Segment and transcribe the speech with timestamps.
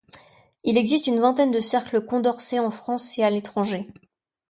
[0.63, 3.85] Il existe une vingtaine de Cercle Condorcet en France et à l'étranger.